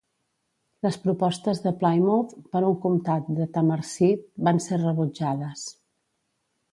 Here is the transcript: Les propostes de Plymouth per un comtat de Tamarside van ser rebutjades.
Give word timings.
Les 0.85 0.95
propostes 1.03 1.59
de 1.65 1.73
Plymouth 1.83 2.33
per 2.55 2.61
un 2.69 2.79
comtat 2.85 3.29
de 3.41 3.47
Tamarside 3.59 4.47
van 4.49 4.63
ser 4.69 4.81
rebutjades. 4.85 5.67